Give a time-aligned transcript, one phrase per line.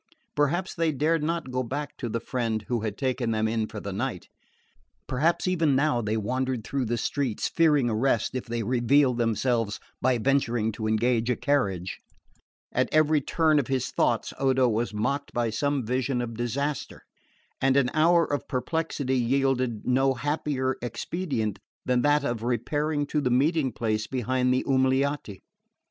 [0.35, 3.79] Perhaps they dared not go back to the friend who had taken them in for
[3.79, 4.29] the night.
[5.05, 10.17] Perhaps even now they wandered through the streets, fearing arrest if they revealed themselves by
[10.17, 11.99] venturing to engage a carriage,
[12.71, 17.03] at every turn of his thoughts Odo was mocked by some vision of disaster;
[17.61, 23.29] and an hour of perplexity yielded no happier expedient than that of repairing to the
[23.29, 25.41] meeting place behind the Umiliati.